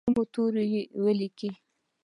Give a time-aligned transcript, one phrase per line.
[0.03, 1.49] په کومو تورو لیکي؟